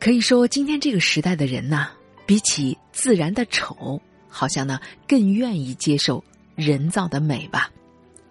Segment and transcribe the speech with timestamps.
[0.00, 1.88] 可以说，今天这个时代的人呐，
[2.24, 4.78] 比起自然的丑，好像呢
[5.08, 6.22] 更愿意接受
[6.54, 7.70] 人造的美吧。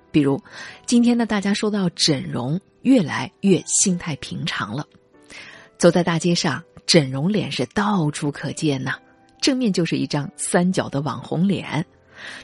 [0.10, 0.42] 比如，
[0.86, 4.88] 今天呢，大家说到整容，越来越心态平常了。
[5.78, 8.98] 走在大街上，整容脸是到处可见呐。
[9.42, 11.86] 正面就是一张三角的网红脸，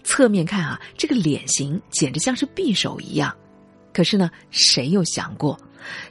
[0.03, 3.33] 侧面看啊，这个脸型简直像是匕首一样。
[3.93, 5.57] 可是呢，谁又想过，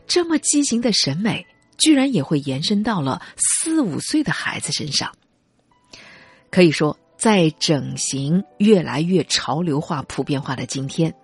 [0.06, 1.46] 这么畸形的审美？
[1.79, 5.13] 居然也会延伸到了四五岁的孩子身上。
[6.50, 11.14] 可以说，在整形越来越潮流化、普遍化的今天，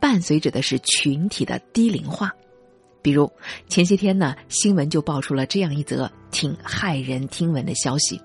[0.00, 2.32] 伴随着的是群体的低龄化。
[3.02, 3.30] 比如
[3.68, 8.20] 前些天呢，新闻就爆出了这样一则挺骇人听闻的消息，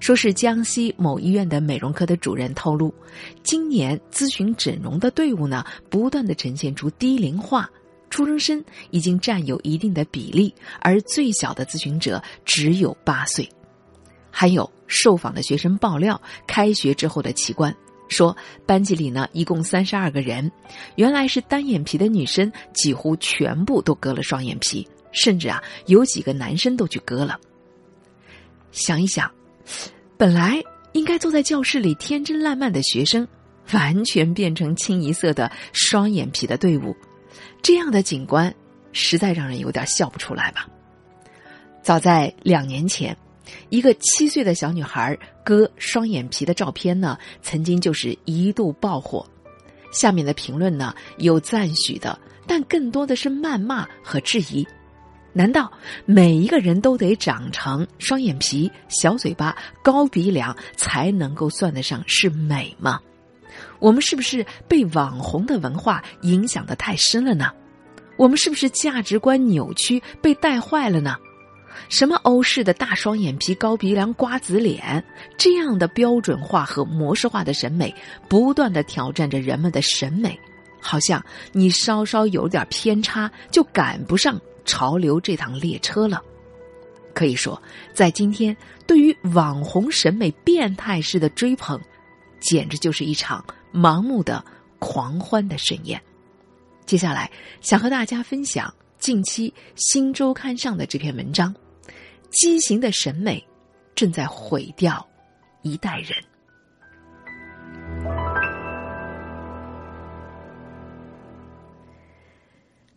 [0.00, 2.94] 说是江西某医院的美容科的主任透露，
[3.42, 7.70] 今年咨询整容的队伍呢，不断的呈现出低龄化。
[8.16, 13.46] 初中生已经占有一定的比例，而最小的咨询者只有八岁。
[14.30, 17.76] 还有受访的学生爆料，开学之后的奇观，
[18.08, 20.50] 说班级里呢一共三十二个人，
[20.94, 27.38] 原来是单眼皮的女生几乎全部都割了双眼皮，甚至啊有几个男生都去割了。
[28.72, 29.30] 想一想，
[30.16, 33.28] 本来应该坐在教室里天真烂漫的学生，
[33.74, 36.96] 完全变成清一色的双眼皮的队伍。
[37.66, 38.54] 这样的景观，
[38.92, 40.68] 实在让人有点笑不出来吧。
[41.82, 43.16] 早在两年前，
[43.70, 49.28] 一个七岁的小女孩割双眼皮的照片呢，曾经就是一度爆火。
[49.90, 54.64] 下面的评论呢，有赞许的，但更多的是谩骂和质疑。
[55.32, 55.68] 难道
[56.04, 63.00] 每一个人都得长成双眼皮、小嘴巴、高鼻梁才能够算得上是美吗？
[63.78, 67.50] 我们是不是被网红的文化影响的太深了呢？
[68.16, 71.16] 我们是不是价值观扭曲被带坏了呢？
[71.90, 75.04] 什么欧式的大双眼皮、高鼻梁、瓜子脸
[75.36, 77.94] 这样的标准化和模式化的审美，
[78.28, 80.38] 不断的挑战着人们的审美，
[80.80, 81.22] 好像
[81.52, 86.22] 你稍稍有点偏差就赶不上潮流这趟列车了。
[87.12, 87.60] 可以说，
[87.92, 88.56] 在今天，
[88.86, 91.78] 对于网红审美变态式的追捧，
[92.40, 93.44] 简直就是一场。
[93.72, 94.42] 盲目的
[94.78, 96.00] 狂欢的盛宴。
[96.86, 97.30] 接下来
[97.60, 101.54] 想和大家分享近期《新周刊》上的这篇文章：
[102.30, 103.46] 畸形的审美
[103.94, 105.06] 正在毁掉
[105.60, 106.16] 一代人。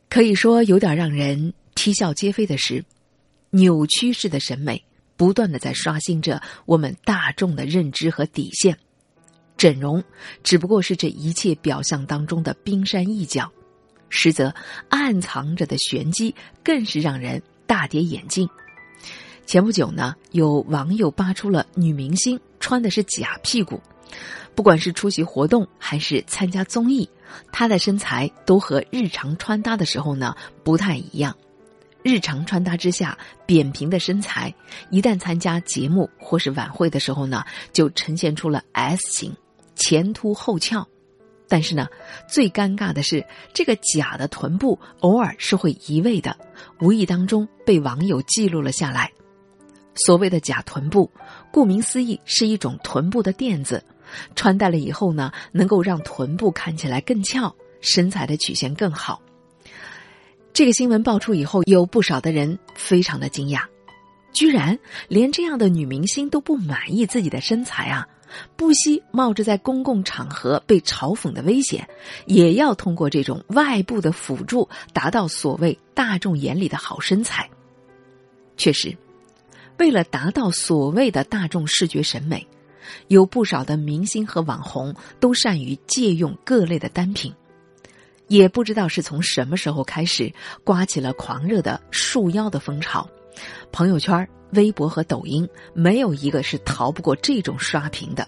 [0.08, 2.86] 可以说，有点让人啼笑皆非的是，
[3.50, 4.82] 扭曲式的审美
[5.18, 8.78] 不断的在刷新着我们大众的认知和底线。
[9.60, 10.02] 整容
[10.42, 13.52] 只不过是这一切表象当中的冰山一角，
[14.08, 14.56] 实则
[14.88, 16.34] 暗藏着的玄机
[16.64, 18.50] 更是让人大跌眼镜。
[19.46, 23.82] 前不久呢，有网友扒出了女明星穿的是假屁股，
[24.56, 27.10] 不管是出席活动还是参加综艺，
[27.52, 30.34] 她的身材都和日常穿搭的时候呢
[30.64, 31.36] 不太一样。
[32.02, 34.56] 日常穿搭之下扁平的身材，
[34.90, 37.44] 一旦参加节目或是晚会的时候呢，
[37.74, 39.36] 就呈现出了 S 型。
[39.80, 40.88] 前凸后翘，
[41.48, 41.88] 但是呢，
[42.28, 46.38] 最尴尬的是，这个假的臀部偶尔是会移位的，
[46.80, 49.12] 无意当中被网友记录了下来。
[49.96, 51.10] 所谓的假臀部，
[51.52, 53.84] 顾名思义是一种臀部的垫子，
[54.36, 59.22] 穿戴了以后呢，能够让臀部看起来更翘，身材的曲线更好。
[60.54, 63.64] 这个新闻爆出以后，有不少的人非常的惊讶，
[64.34, 68.08] 居然连这样的女明星都不满意自己的身材啊！
[68.56, 71.88] 不惜冒着在公共场合被嘲讽的危险，
[72.26, 77.50] 也要通过这种外部的辅助，达到所谓大众眼里的好身材。
[78.58, 78.98] 确实，
[79.78, 82.46] 为了达到所谓的大众视觉审美，
[83.08, 87.34] 有不少的明星和网红都善于借用各类的单品。
[88.28, 90.32] 也不知道是从什么时候开始，
[90.64, 93.10] 刮起了狂热的束腰的风潮，
[93.72, 98.28] 朋友圈微博和抖音没有一个是逃不过这种刷屏的，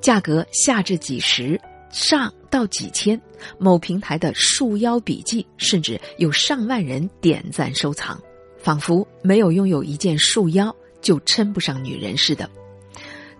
[0.00, 1.60] 价格下至几十，
[1.90, 3.20] 上到几千，
[3.58, 8.20] 某平台的束腰笔记甚至有上万人点赞收藏，
[8.58, 12.48] 仿佛没有拥有一件束腰就称不上女人似的。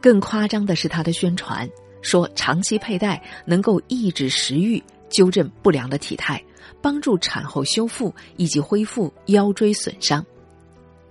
[0.00, 1.68] 更夸张的是他的宣传，
[2.02, 6.42] 说长期佩戴能够抑制食欲，纠正不良的体态，
[6.82, 10.24] 帮助产后修复以及恢复腰椎损伤。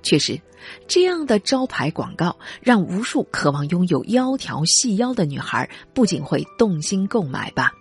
[0.03, 0.39] 确实，
[0.87, 7.71] 这样的招牌广告让无数渴望拥有腰条细腰的女孩不仅会动心购买吧，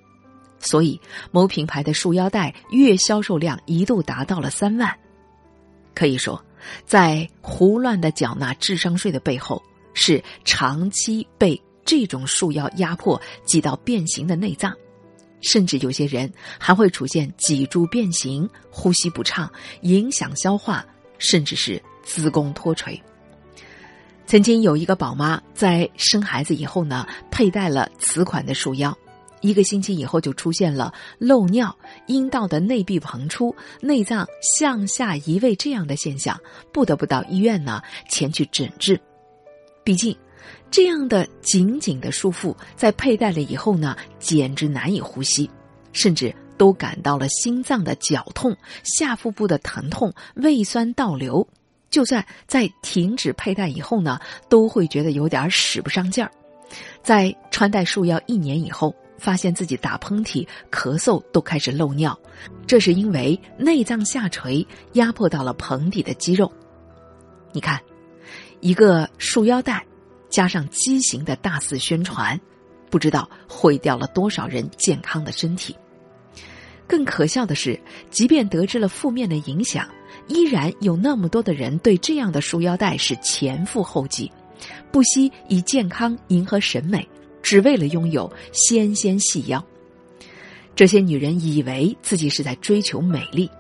[0.61, 0.99] 所以
[1.33, 4.97] 某品牌的束腰带月销售量一度达到了三万。
[5.95, 6.43] 可以说，
[6.87, 9.61] 在胡乱的缴纳智商税的背后，
[9.93, 14.73] 是长期被这种束腰压迫挤到变形的内脏，
[15.43, 19.53] 甚至有些人还会出现脊柱变形、呼吸不畅、
[19.83, 20.87] 影响消化，
[21.19, 23.01] 甚至是子宫脱垂。
[24.27, 28.97] 曾经有一个宝妈在生孩子以后呢，佩戴了此款的束腰。
[29.41, 31.77] 一个星期以后，就出现了漏尿、
[32.07, 36.41] 阴道的内壁膨出、内脏向下移位这样的现象，
[36.73, 38.99] 不得不到医院呢前去诊治。
[39.83, 40.17] 毕竟，
[40.71, 45.51] 这样的紧紧的束缚，在佩戴了以后呢，简直难以呼吸，
[45.93, 51.45] 甚至都感到了心脏的绞痛、下腹部的疼痛、胃酸倒流。
[51.93, 54.19] 就算在停止佩戴以后呢，
[54.49, 56.29] 都会觉得有点使不上劲儿。
[57.05, 58.93] 在穿戴束腰一年以后。
[59.19, 62.19] 发现自己打喷嚏、咳嗽都开始漏尿，
[62.67, 66.53] 这是因为内脏下垂压迫到了盆底的肌肉。
[67.53, 67.81] 你看，
[68.59, 69.87] 一个束腰带，
[70.29, 72.41] 加上畸形的大肆宣传，
[72.91, 75.77] 不知道毁掉了多少人健康的身体。
[76.89, 77.81] 更可笑的是，
[78.11, 79.89] 即便得知了负面的影响，
[80.33, 84.31] 依然有那么多的人对这样的束腰带是前赴后继，
[84.91, 87.07] 不惜以健康迎合审美。
[87.43, 89.63] 只为了拥有纤纤细腰，
[90.77, 93.51] 这些女人以为自己是在追求美丽，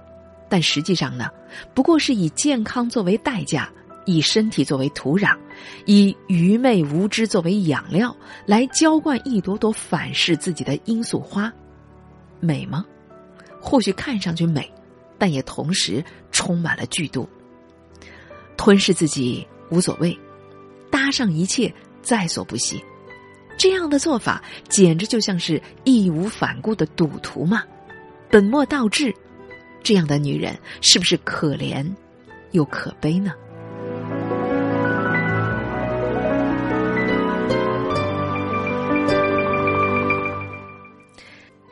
[0.48, 1.28] 但实际上呢，
[1.74, 3.68] 不过是以健康作为代价，
[4.06, 5.36] 以身体作为土壤，
[5.84, 8.16] 以愚昧无知作为养料，
[8.46, 11.52] 来浇灌一朵朵反噬自己的罂粟花。
[12.38, 12.86] 美吗？
[13.60, 14.72] 或许看上去美，
[15.18, 16.04] 但也同时
[16.42, 17.28] 充满了剧毒。
[18.56, 20.18] 吞噬自己无所谓，
[20.90, 21.72] 搭上一切
[22.02, 22.84] 在所不惜。
[23.56, 27.62] 这样的做法简直就像是义无反顾的赌徒嘛，
[28.28, 29.14] 本末倒置。
[29.84, 31.88] 这样的女人是不是可怜
[32.50, 33.32] 又可悲呢？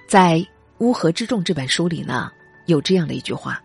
[0.09, 0.39] 在
[0.79, 2.31] 《乌合之众》这本书里呢，
[2.67, 3.61] 有这样的一句话，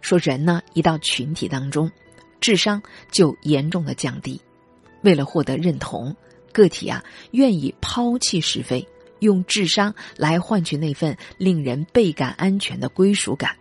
[0.00, 1.90] 说人呢一到群体当中，
[2.40, 4.40] 智商就严重的降低，
[5.02, 6.14] 为了获得认同。
[6.52, 8.84] 个体啊，愿意抛弃是非，
[9.20, 13.56] 用智商来换取那份令人倍感安全的归属感。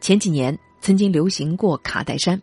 [0.00, 2.40] 前几年曾经流行过卡戴珊，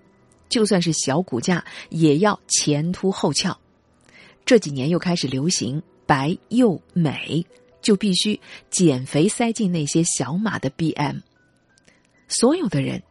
[0.49, 3.57] 就算是小骨架也要前凸后翘。
[4.45, 7.43] 这几年又开始流行白又美，
[7.81, 11.21] 就必须减肥塞进那些小码的 BM。
[12.27, 13.03] 所有的人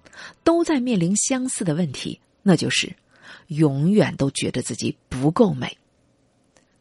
[0.44, 2.94] 都在面临相似的问题，那就是
[3.48, 5.76] 永远都觉得自己不够美。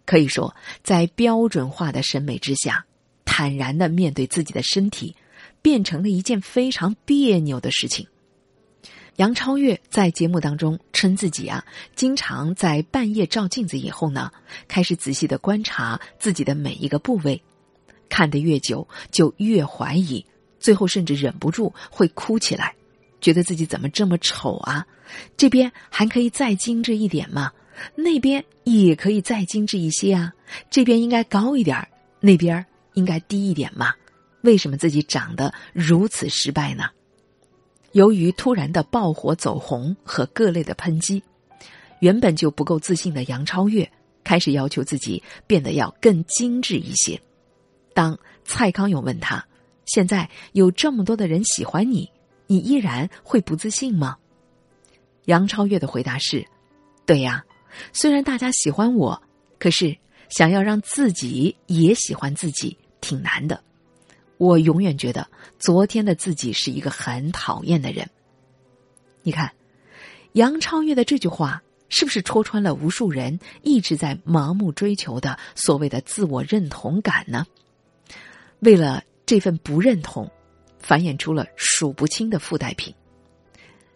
[0.06, 2.86] 可以说，在标准化的审美之下，
[3.26, 5.16] 坦然的面对自己的身体，
[5.62, 8.08] 变成了一件非常别扭的事情。
[9.16, 11.66] 杨超越在节目当中称自己啊，
[11.96, 14.32] 经常在半夜照镜子以后呢，
[14.68, 17.42] 开始仔细的观察自己的每一个部位，
[18.10, 20.26] 看得越久就越怀疑，
[20.66, 22.74] 最后甚至忍不住会哭起来，
[23.22, 24.84] 觉得自己怎么这么丑啊？
[25.38, 27.52] 这边还可以再精致一点吗？
[27.94, 30.34] 那边也可以再精致一些啊，
[30.72, 31.88] 这边应该高一点，
[32.20, 32.66] 那边
[32.96, 33.94] 应该低一点嘛？
[34.42, 36.86] 为什么自己长得如此失败呢？
[37.92, 41.22] 由于突然的爆火走红和各类的喷击，
[42.00, 43.88] 原本就不够自信的杨超越
[44.24, 47.22] 开始要求自己变得要更精致一些。
[47.94, 49.46] 当蔡康永问他
[49.86, 52.12] ：“现在有这么多的人喜欢你，
[52.48, 54.18] 你依然会不自信吗？”
[55.26, 56.46] 杨超越的回答是
[57.06, 57.44] ：“对呀。”
[57.92, 59.22] 虽然大家喜欢我，
[59.60, 59.98] 可是
[60.30, 63.62] 想要让自己也喜欢自己挺难的。
[64.38, 65.28] 我永远觉得
[65.60, 68.10] 昨天的自己是一个很讨厌的人。
[69.24, 69.52] 你看，
[70.32, 77.46] 杨超越的这句话是不是戳穿了无数人一直在盲目追求的所谓的自我认同感呢？
[78.60, 80.30] 为了这份不认同，
[80.80, 82.94] 繁衍出了数不清的附带品。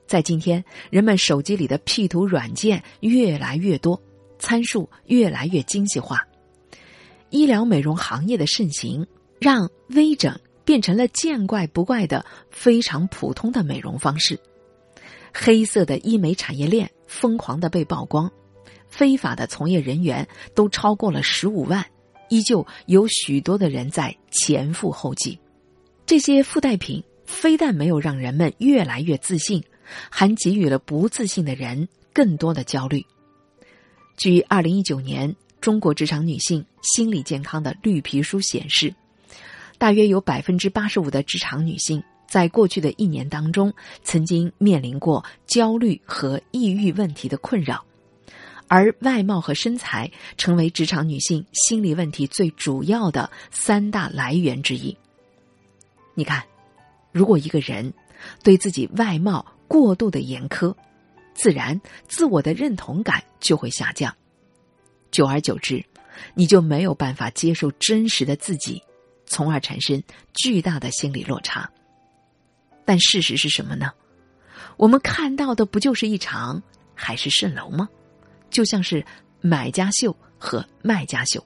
[0.07, 4.01] 在今天，人们手机里的 P 图软件越来越多，
[4.39, 6.25] 参数越来越精细化。
[7.29, 9.05] 医疗美容行业的盛行，
[9.39, 14.39] 让微整变成了见怪不怪的非常普通的美容方式。
[15.31, 18.31] 黑色的医美产业链疯狂的被曝光，
[18.88, 21.86] 非法的从业人员都超过了十五万，
[22.29, 25.38] 依旧有许多的人在前赴后继。
[26.05, 29.63] 这些附带品非但没有让人们越来越自信。
[30.07, 33.03] 还给予了不自信的人更多的焦虑。
[34.17, 38.93] 据二零一九年中国职场女性心理健康的绿皮书显示，
[39.79, 47.83] 大约有百分之八十五的职场女性在过去的一年当中，曾经面临过焦虑和抑郁问题的困扰，
[48.69, 54.95] 而外貌和身材成为职场女性心理问题最主要的三大来源之一。
[56.13, 56.43] 你看，
[57.11, 57.91] 如果一个人
[58.43, 60.73] 对自己外貌过度的严苛，
[61.33, 64.15] 自然自我的认同感就会下降，
[65.09, 65.83] 久而久之，
[66.35, 68.83] 你就没有办法接受真实的自己，
[69.25, 71.67] 从而产生巨大的心理落差。
[72.85, 73.91] 但事实是什么呢？
[74.77, 76.61] 我们看到的不就是一场
[76.93, 77.89] 海市蜃楼吗？
[78.60, 79.01] 就像是
[79.39, 81.42] 买家秀和卖家秀。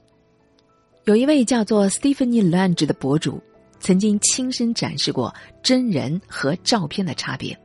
[1.03, 3.39] 有一位叫做 Stephanie Lange 的博主，
[3.79, 7.55] 曾经亲身展示过真人和照片的差别。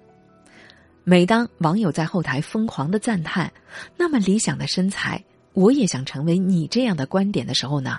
[1.02, 3.50] 每当网友在后台疯狂的赞叹
[3.96, 5.24] “那么理想的身材，
[5.54, 7.98] 我也想成为你这样的”观点的时候呢，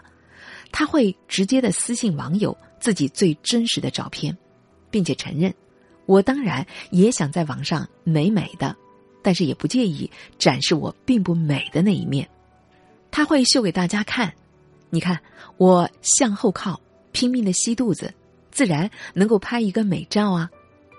[0.72, 4.38] 他会直接的私信网友自己最真实的照片，
[4.92, 5.52] 并且承认。
[6.06, 8.76] 我当然也想在网上美美的，
[9.22, 12.28] 但是也不介意展示我并不美的那一面。
[13.12, 14.34] 他会秀给大家看，
[14.90, 15.20] 你看
[15.58, 16.80] 我向后靠，
[17.12, 18.14] 拼命的吸肚子，
[18.52, 20.50] 自然能够拍一个美照啊。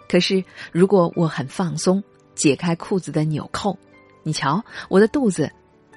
[0.08, 2.02] 可是如果我很放松，
[2.34, 3.78] 解开裤子的纽扣，
[4.22, 5.50] 你瞧我的肚子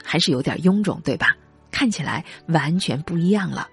[0.03, 1.35] 还是有点臃肿，对吧？
[1.71, 3.67] 看起来完全不一样了。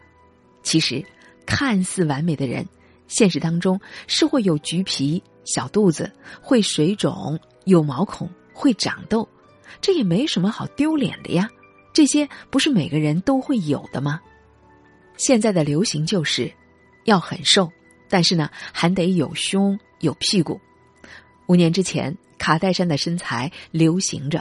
[0.62, 1.04] 其实
[1.44, 2.66] 看似完美的人，
[3.06, 5.22] 现实当中是会有橘皮。
[5.44, 8.30] 小肚子会水肿，有毛孔，
[8.60, 9.26] 会长痘，
[9.80, 11.48] 这也没什么好丢脸的呀。
[11.94, 14.20] 这些不是每个人都会有的吗？
[15.16, 16.52] 现在的流行就是，
[17.04, 17.72] 要很瘦，
[18.10, 20.60] 但是呢还得有胸有屁股。
[21.46, 24.40] 五年之前，卡戴珊的身材流行着；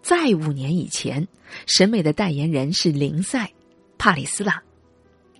[0.00, 1.26] 在五年以前，
[1.66, 3.50] 审美的代言人是林赛、
[3.98, 4.62] 帕里斯拉，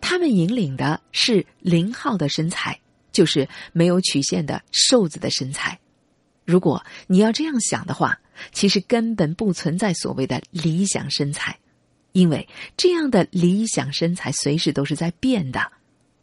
[0.01, 2.77] 他们引领的是零号的身材。
[3.13, 5.81] 就是没有曲线的瘦子的身材。
[6.47, 8.19] 如果你要这样想的话，
[8.53, 11.59] 其实根本不存在所谓的理想身材，
[12.13, 15.73] 因为这样的理想身材随时都是在变的。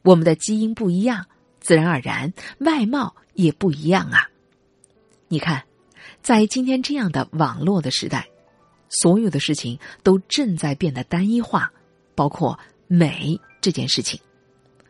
[0.02, 1.28] 我们的基因不一样，
[1.60, 4.30] 自然而然外貌也不一样啊。
[5.28, 5.64] 你看，
[6.22, 8.28] 在今天这样的网络的时代，
[8.90, 11.72] 所有的事情都正在变得单一化，
[12.16, 14.20] 包括美这件事情。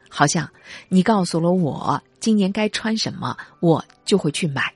[0.10, 0.48] 好像
[0.90, 4.74] 你告诉了我今年该穿什么，我就会去买。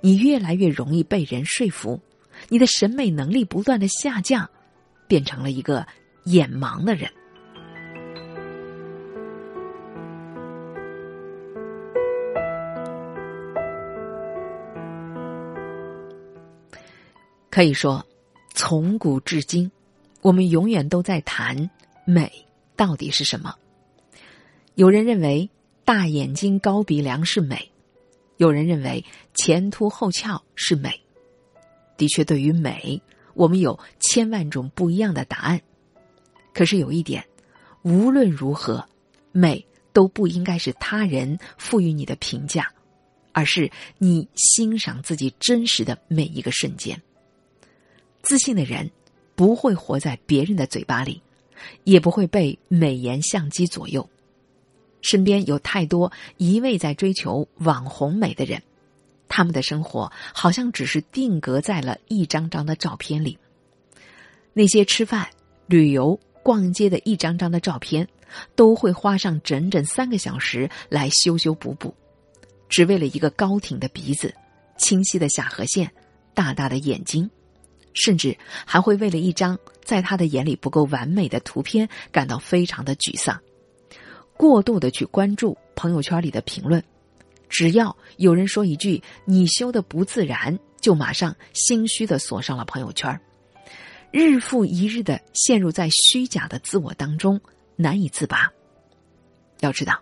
[0.00, 2.00] 你越来越容易被人说服，
[2.48, 4.48] 你的审美能力不断的下降，
[5.06, 5.86] 变成了一个
[6.24, 7.10] 眼盲的人。
[17.50, 18.06] 可以说，
[18.54, 19.70] 从古至今，
[20.22, 21.68] 我们永远都在谈
[22.04, 23.54] 美到底是什么。
[24.76, 25.50] 有人认为
[25.84, 27.70] 大眼睛、高鼻梁是美，
[28.40, 29.04] 有人认为
[29.34, 30.98] 前凸后翘是美。
[31.98, 33.02] 的确，对于美，
[33.34, 35.60] 我们有千万种不一样的答案。
[36.54, 37.22] 可是有一点，
[37.82, 38.88] 无论如何，
[39.30, 42.72] 美都不应该是他人赋予你的评价，
[43.32, 46.98] 而是你欣赏自己真实的每一个瞬间。
[48.22, 48.90] 自信的人
[49.34, 51.20] 不会活在别人的嘴巴里，
[51.84, 54.08] 也不会被美颜相机左右。
[55.02, 58.62] 身边有太多一味在追求网红美的人，
[59.28, 63.38] 他们的生活好像只是定格在了一张张的照片里。
[64.52, 65.28] 那些吃饭、
[65.66, 68.06] 旅游、逛街的一张张的照片，
[68.54, 71.94] 都会花上整整三个小时来修修补补，
[72.68, 74.34] 只为了一个高挺的鼻子、
[74.76, 75.90] 清晰的下颌线、
[76.34, 77.30] 大大的眼睛，
[77.94, 83.40] 甚至还会为了一张在他的眼里不够完美的图片感到非常的沮丧。
[84.40, 86.82] 过度的去关注朋友圈里的评论，
[87.50, 93.20] 只要有人说一句“你修的不自然”，就马上心虚的锁上了朋友圈，
[94.10, 97.38] 日复一日的陷入在虚假的自我当中，
[97.76, 98.50] 难以自拔。
[99.58, 100.00] 要知道，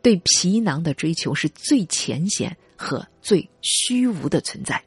[0.00, 4.80] 对皮囊的追求是最浅显和最虚无的存在。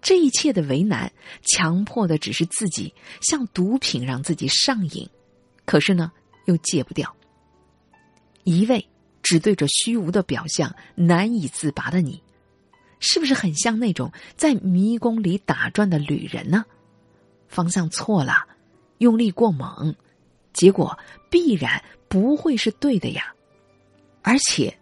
[0.00, 1.12] 这一切的为难，
[1.42, 5.10] 强迫的只是自己像毒品，让自己上瘾，
[5.64, 6.12] 可是呢，
[6.44, 7.12] 又戒不掉。
[8.48, 8.88] 一味
[9.22, 12.22] 只对着虚无的表象难以自拔的你，
[12.98, 16.64] 是不是很像那种在迷宫里打转的旅人呢？
[17.46, 18.46] 方向错了，
[18.98, 19.94] 用力过猛，
[20.52, 20.98] 结果
[21.30, 23.34] 必然不会是对的呀。
[24.22, 24.78] 而且，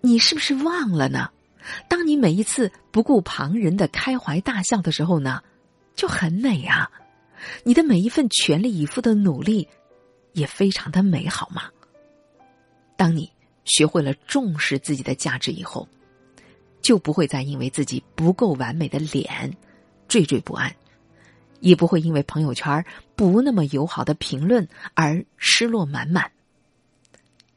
[0.00, 1.30] 你是不是忘了呢？
[1.88, 5.42] 当你每一次不顾旁人的开怀大笑的时候呢，
[5.94, 6.90] 就很美啊。
[7.64, 9.68] 你的每一份全力以赴的努力，
[10.32, 11.70] 也非常的美好吗？
[12.98, 13.30] 当你
[13.64, 15.88] 学会了重视自己的价值以后，
[16.82, 19.56] 就不会再因为自己不够完美的脸
[20.08, 20.74] 惴惴不安，
[21.60, 26.32] 也不会因为朋友圈不那么友好的评论而失落满满。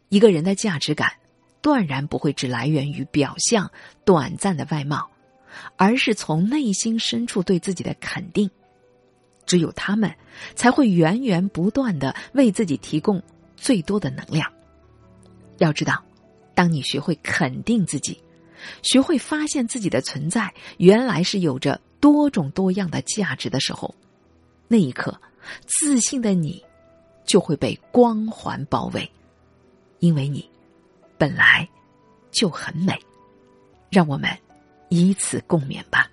[0.10, 1.14] 一个人的价值感，
[1.60, 3.72] 断然不会只来源于表象、
[4.06, 5.10] 短暂的外貌，
[5.76, 8.48] 而是从内心深处对自己的肯定。
[9.48, 10.14] 只有他们，
[10.54, 13.24] 才会源源不断的为自己提供
[13.56, 14.54] 最多的能量。
[15.66, 16.04] 要知道，
[16.54, 18.22] 当你学会肯定自己，
[18.82, 23.94] 学会发现自己的存在原来是有着多种多样的价值的时候，
[24.68, 25.20] 那一刻，
[25.66, 26.64] 自信的你
[27.26, 29.10] 就会被光环包围。
[30.00, 30.50] 因为你
[31.18, 31.68] 本来
[32.32, 33.00] 就很美，
[33.90, 34.30] 让我们
[34.90, 36.11] 以此共勉吧。